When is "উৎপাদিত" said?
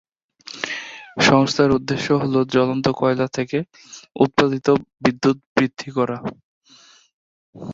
4.15-4.67